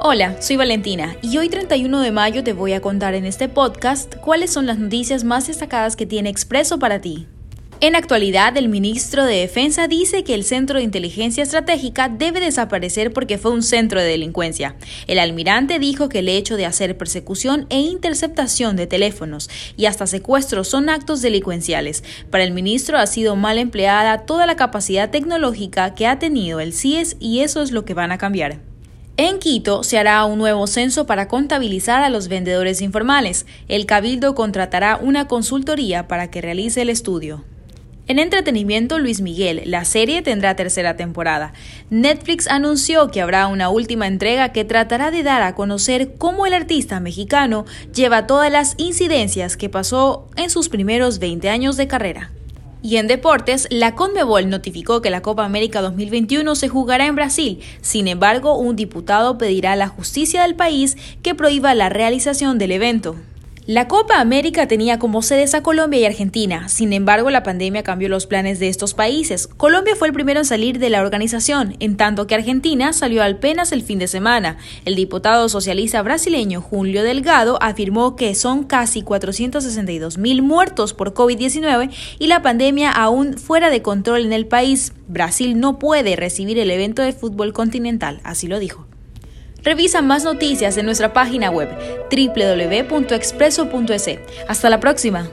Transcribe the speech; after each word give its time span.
Hola, 0.00 0.40
soy 0.40 0.54
Valentina 0.54 1.16
y 1.22 1.38
hoy 1.38 1.48
31 1.48 2.00
de 2.00 2.12
mayo 2.12 2.44
te 2.44 2.52
voy 2.52 2.72
a 2.72 2.80
contar 2.80 3.14
en 3.14 3.24
este 3.24 3.48
podcast 3.48 4.14
cuáles 4.14 4.52
son 4.52 4.64
las 4.64 4.78
noticias 4.78 5.24
más 5.24 5.48
destacadas 5.48 5.96
que 5.96 6.06
tiene 6.06 6.30
Expreso 6.30 6.78
para 6.78 7.00
ti. 7.00 7.26
En 7.80 7.96
actualidad, 7.96 8.56
el 8.56 8.68
ministro 8.68 9.24
de 9.24 9.34
Defensa 9.34 9.88
dice 9.88 10.22
que 10.22 10.34
el 10.34 10.44
Centro 10.44 10.78
de 10.78 10.84
Inteligencia 10.84 11.42
Estratégica 11.42 12.08
debe 12.08 12.38
desaparecer 12.38 13.12
porque 13.12 13.38
fue 13.38 13.50
un 13.50 13.64
centro 13.64 14.00
de 14.00 14.06
delincuencia. 14.06 14.76
El 15.08 15.18
almirante 15.18 15.80
dijo 15.80 16.08
que 16.08 16.20
el 16.20 16.28
hecho 16.28 16.56
de 16.56 16.66
hacer 16.66 16.96
persecución 16.96 17.66
e 17.68 17.80
interceptación 17.80 18.76
de 18.76 18.86
teléfonos 18.86 19.50
y 19.76 19.86
hasta 19.86 20.06
secuestros 20.06 20.68
son 20.68 20.90
actos 20.90 21.22
delincuenciales. 21.22 22.04
Para 22.30 22.44
el 22.44 22.52
ministro 22.52 22.98
ha 22.98 23.06
sido 23.08 23.34
mal 23.34 23.58
empleada 23.58 24.26
toda 24.26 24.46
la 24.46 24.54
capacidad 24.54 25.10
tecnológica 25.10 25.96
que 25.96 26.06
ha 26.06 26.20
tenido 26.20 26.60
el 26.60 26.72
CIES 26.72 27.16
y 27.18 27.40
eso 27.40 27.62
es 27.62 27.72
lo 27.72 27.84
que 27.84 27.94
van 27.94 28.12
a 28.12 28.18
cambiar. 28.18 28.67
En 29.20 29.40
Quito 29.40 29.82
se 29.82 29.98
hará 29.98 30.24
un 30.26 30.38
nuevo 30.38 30.68
censo 30.68 31.04
para 31.04 31.26
contabilizar 31.26 32.04
a 32.04 32.08
los 32.08 32.28
vendedores 32.28 32.80
informales. 32.80 33.46
El 33.66 33.84
Cabildo 33.84 34.36
contratará 34.36 34.96
una 34.96 35.26
consultoría 35.26 36.06
para 36.06 36.30
que 36.30 36.40
realice 36.40 36.82
el 36.82 36.88
estudio. 36.88 37.44
En 38.06 38.20
entretenimiento, 38.20 39.00
Luis 39.00 39.20
Miguel, 39.20 39.62
la 39.64 39.84
serie 39.84 40.22
tendrá 40.22 40.54
tercera 40.54 40.96
temporada. 40.96 41.52
Netflix 41.90 42.46
anunció 42.46 43.10
que 43.10 43.20
habrá 43.20 43.48
una 43.48 43.70
última 43.70 44.06
entrega 44.06 44.52
que 44.52 44.64
tratará 44.64 45.10
de 45.10 45.24
dar 45.24 45.42
a 45.42 45.56
conocer 45.56 46.14
cómo 46.16 46.46
el 46.46 46.54
artista 46.54 47.00
mexicano 47.00 47.64
lleva 47.92 48.28
todas 48.28 48.52
las 48.52 48.74
incidencias 48.76 49.56
que 49.56 49.68
pasó 49.68 50.28
en 50.36 50.48
sus 50.48 50.68
primeros 50.68 51.18
20 51.18 51.50
años 51.50 51.76
de 51.76 51.88
carrera. 51.88 52.30
Y 52.80 52.96
en 52.96 53.08
deportes, 53.08 53.66
la 53.70 53.94
Conmebol 53.94 54.48
notificó 54.48 55.02
que 55.02 55.10
la 55.10 55.20
Copa 55.20 55.44
América 55.44 55.80
2021 55.80 56.54
se 56.54 56.68
jugará 56.68 57.06
en 57.06 57.16
Brasil. 57.16 57.60
Sin 57.80 58.06
embargo, 58.06 58.56
un 58.56 58.76
diputado 58.76 59.36
pedirá 59.36 59.72
a 59.72 59.76
la 59.76 59.88
justicia 59.88 60.42
del 60.42 60.54
país 60.54 60.96
que 61.22 61.34
prohíba 61.34 61.74
la 61.74 61.88
realización 61.88 62.56
del 62.58 62.72
evento. 62.72 63.16
La 63.68 63.86
Copa 63.86 64.18
América 64.18 64.66
tenía 64.66 64.98
como 64.98 65.20
sedes 65.20 65.52
a 65.52 65.62
Colombia 65.62 66.00
y 66.00 66.06
Argentina, 66.06 66.70
sin 66.70 66.94
embargo 66.94 67.28
la 67.28 67.42
pandemia 67.42 67.82
cambió 67.82 68.08
los 68.08 68.26
planes 68.26 68.58
de 68.60 68.68
estos 68.70 68.94
países. 68.94 69.46
Colombia 69.46 69.94
fue 69.94 70.08
el 70.08 70.14
primero 70.14 70.40
en 70.40 70.46
salir 70.46 70.78
de 70.78 70.88
la 70.88 71.02
organización, 71.02 71.76
en 71.78 71.98
tanto 71.98 72.26
que 72.26 72.34
Argentina 72.34 72.94
salió 72.94 73.22
apenas 73.22 73.70
el 73.72 73.82
fin 73.82 73.98
de 73.98 74.08
semana. 74.08 74.56
El 74.86 74.94
diputado 74.94 75.50
socialista 75.50 76.00
brasileño 76.00 76.62
Julio 76.62 77.02
Delgado 77.02 77.58
afirmó 77.60 78.16
que 78.16 78.34
son 78.34 78.64
casi 78.64 79.02
462 79.02 80.16
mil 80.16 80.40
muertos 80.40 80.94
por 80.94 81.12
COVID-19 81.12 81.90
y 82.18 82.26
la 82.28 82.40
pandemia 82.40 82.90
aún 82.90 83.36
fuera 83.36 83.68
de 83.68 83.82
control 83.82 84.24
en 84.24 84.32
el 84.32 84.46
país. 84.46 84.94
Brasil 85.08 85.60
no 85.60 85.78
puede 85.78 86.16
recibir 86.16 86.58
el 86.58 86.70
evento 86.70 87.02
de 87.02 87.12
fútbol 87.12 87.52
continental, 87.52 88.22
así 88.24 88.46
lo 88.46 88.60
dijo. 88.60 88.87
Revisa 89.62 90.02
más 90.02 90.24
noticias 90.24 90.76
en 90.78 90.86
nuestra 90.86 91.12
página 91.12 91.50
web 91.50 91.68
www.expreso.es. 92.10 94.18
Hasta 94.48 94.70
la 94.70 94.80
próxima. 94.80 95.30